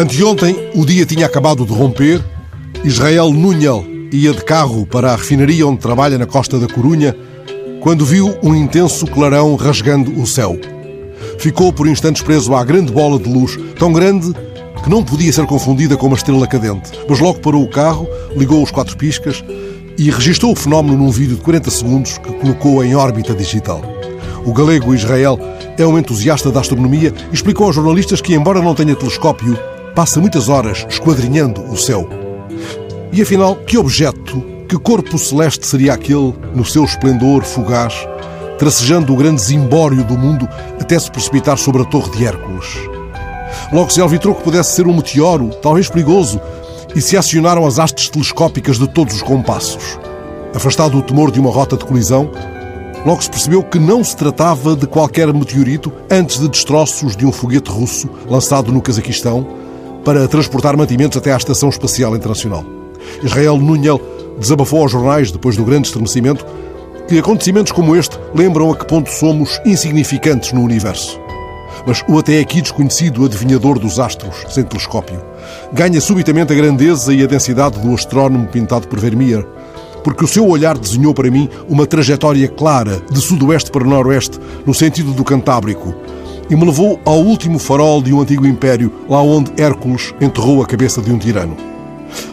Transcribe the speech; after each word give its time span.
Anteontem, 0.00 0.70
o 0.76 0.86
dia 0.86 1.04
tinha 1.04 1.26
acabado 1.26 1.66
de 1.66 1.72
romper. 1.72 2.24
Israel 2.84 3.32
Núñel 3.32 3.84
ia 4.12 4.32
de 4.32 4.44
carro 4.44 4.86
para 4.86 5.12
a 5.12 5.16
refinaria 5.16 5.66
onde 5.66 5.80
trabalha 5.80 6.16
na 6.16 6.24
costa 6.24 6.56
da 6.56 6.68
Corunha 6.68 7.16
quando 7.80 8.06
viu 8.06 8.32
um 8.40 8.54
intenso 8.54 9.08
clarão 9.08 9.56
rasgando 9.56 10.12
o 10.20 10.24
céu. 10.24 10.56
Ficou 11.40 11.72
por 11.72 11.88
instantes 11.88 12.22
preso 12.22 12.54
à 12.54 12.62
grande 12.62 12.92
bola 12.92 13.18
de 13.18 13.28
luz, 13.28 13.58
tão 13.76 13.92
grande 13.92 14.32
que 14.84 14.88
não 14.88 15.02
podia 15.02 15.32
ser 15.32 15.46
confundida 15.46 15.96
com 15.96 16.06
uma 16.06 16.16
estrela 16.16 16.46
cadente. 16.46 16.92
Mas 17.08 17.18
logo 17.18 17.40
parou 17.40 17.64
o 17.64 17.68
carro, 17.68 18.06
ligou 18.36 18.62
os 18.62 18.70
quatro 18.70 18.96
piscas 18.96 19.42
e 19.98 20.12
registrou 20.12 20.52
o 20.52 20.56
fenómeno 20.56 20.96
num 20.96 21.10
vídeo 21.10 21.34
de 21.34 21.42
40 21.42 21.72
segundos 21.72 22.18
que 22.18 22.32
colocou 22.34 22.84
em 22.84 22.94
órbita 22.94 23.34
digital. 23.34 23.82
O 24.46 24.52
galego 24.52 24.94
Israel 24.94 25.40
é 25.76 25.84
um 25.84 25.98
entusiasta 25.98 26.52
da 26.52 26.60
astronomia 26.60 27.12
e 27.32 27.34
explicou 27.34 27.66
aos 27.66 27.74
jornalistas 27.74 28.20
que, 28.20 28.32
embora 28.32 28.62
não 28.62 28.76
tenha 28.76 28.94
telescópio, 28.94 29.58
passa 29.94 30.20
muitas 30.20 30.48
horas 30.48 30.86
esquadrinhando 30.88 31.62
o 31.64 31.76
céu. 31.76 32.08
E 33.12 33.22
afinal, 33.22 33.56
que 33.56 33.78
objeto, 33.78 34.44
que 34.68 34.78
corpo 34.78 35.18
celeste 35.18 35.66
seria 35.66 35.94
aquele 35.94 36.34
no 36.54 36.64
seu 36.64 36.84
esplendor 36.84 37.42
fugaz, 37.42 37.94
tracejando 38.58 39.12
o 39.12 39.16
grande 39.16 39.40
zimbório 39.40 40.04
do 40.04 40.16
mundo 40.16 40.48
até 40.80 40.98
se 40.98 41.10
precipitar 41.10 41.56
sobre 41.56 41.82
a 41.82 41.84
Torre 41.84 42.10
de 42.10 42.26
Hércules? 42.26 42.66
Logo 43.72 43.90
se 43.90 44.00
alvitrou 44.00 44.34
que 44.34 44.42
pudesse 44.42 44.72
ser 44.72 44.86
um 44.86 44.94
meteoro, 44.94 45.50
talvez 45.62 45.88
perigoso, 45.88 46.40
e 46.94 47.00
se 47.00 47.16
acionaram 47.16 47.66
as 47.66 47.78
hastes 47.78 48.08
telescópicas 48.08 48.78
de 48.78 48.88
todos 48.88 49.16
os 49.16 49.22
compassos. 49.22 49.98
Afastado 50.54 50.98
o 50.98 51.02
temor 51.02 51.30
de 51.30 51.40
uma 51.40 51.50
rota 51.50 51.76
de 51.76 51.84
colisão, 51.84 52.30
logo 53.04 53.22
se 53.22 53.30
percebeu 53.30 53.62
que 53.62 53.78
não 53.78 54.02
se 54.02 54.16
tratava 54.16 54.74
de 54.74 54.86
qualquer 54.86 55.32
meteorito 55.32 55.92
antes 56.10 56.40
de 56.40 56.48
destroços 56.48 57.16
de 57.16 57.26
um 57.26 57.32
foguete 57.32 57.70
russo 57.70 58.08
lançado 58.28 58.72
no 58.72 58.82
Cazaquistão 58.82 59.46
para 60.08 60.26
transportar 60.26 60.74
mantimentos 60.74 61.18
até 61.18 61.34
à 61.34 61.36
Estação 61.36 61.68
Espacial 61.68 62.16
Internacional. 62.16 62.64
Israel 63.22 63.58
Núñez 63.58 64.00
desabafou 64.38 64.80
aos 64.80 64.90
jornais, 64.90 65.30
depois 65.30 65.54
do 65.54 65.66
grande 65.66 65.88
estremecimento, 65.88 66.46
que 67.06 67.18
acontecimentos 67.18 67.72
como 67.72 67.94
este 67.94 68.18
lembram 68.34 68.72
a 68.72 68.74
que 68.74 68.86
ponto 68.86 69.10
somos 69.10 69.60
insignificantes 69.66 70.54
no 70.54 70.62
universo. 70.62 71.20
Mas 71.86 72.02
o 72.08 72.18
até 72.18 72.40
aqui 72.40 72.62
desconhecido 72.62 73.22
adivinhador 73.22 73.78
dos 73.78 73.98
astros, 73.98 74.46
sem 74.48 74.64
telescópio, 74.64 75.22
ganha 75.74 76.00
subitamente 76.00 76.54
a 76.54 76.56
grandeza 76.56 77.12
e 77.12 77.22
a 77.22 77.26
densidade 77.26 77.78
do 77.78 77.92
astrónomo 77.92 78.48
pintado 78.48 78.88
por 78.88 78.98
Vermeer, 78.98 79.46
porque 80.02 80.24
o 80.24 80.28
seu 80.28 80.48
olhar 80.48 80.78
desenhou 80.78 81.12
para 81.12 81.30
mim 81.30 81.50
uma 81.68 81.86
trajetória 81.86 82.48
clara 82.48 83.02
de 83.12 83.20
sudoeste 83.20 83.70
para 83.70 83.84
noroeste, 83.84 84.40
no 84.64 84.72
sentido 84.72 85.12
do 85.12 85.22
Cantábrico, 85.22 85.94
e 86.50 86.56
me 86.56 86.64
levou 86.64 87.00
ao 87.04 87.18
último 87.20 87.58
farol 87.58 88.02
de 88.02 88.12
um 88.12 88.20
antigo 88.20 88.46
império, 88.46 88.92
lá 89.08 89.20
onde 89.20 89.52
Hércules 89.60 90.14
enterrou 90.20 90.62
a 90.62 90.66
cabeça 90.66 91.00
de 91.02 91.12
um 91.12 91.18
tirano. 91.18 91.56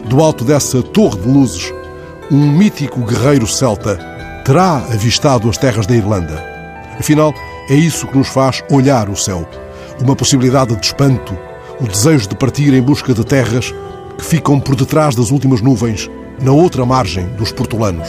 Do 0.08 0.22
alto 0.22 0.44
dessa 0.44 0.82
torre 0.82 1.20
de 1.20 1.28
luzes, 1.28 1.72
um 2.30 2.50
mítico 2.50 3.00
guerreiro 3.00 3.46
celta 3.46 3.98
terá 4.44 4.76
avistado 4.76 5.48
as 5.50 5.58
terras 5.58 5.86
da 5.86 5.94
Irlanda. 5.94 6.42
Afinal, 6.98 7.34
é 7.68 7.74
isso 7.74 8.06
que 8.06 8.16
nos 8.16 8.28
faz 8.28 8.62
olhar 8.70 9.08
o 9.08 9.16
céu. 9.16 9.46
Uma 10.00 10.16
possibilidade 10.16 10.74
de 10.76 10.86
espanto, 10.86 11.36
o 11.80 11.86
desejo 11.86 12.28
de 12.28 12.36
partir 12.36 12.72
em 12.72 12.80
busca 12.80 13.12
de 13.12 13.24
terras 13.24 13.74
que 14.16 14.24
ficam 14.24 14.58
por 14.58 14.76
detrás 14.76 15.14
das 15.14 15.30
últimas 15.30 15.60
nuvens, 15.60 16.10
na 16.40 16.52
outra 16.52 16.86
margem 16.86 17.26
dos 17.36 17.52
portolanos. 17.52 18.08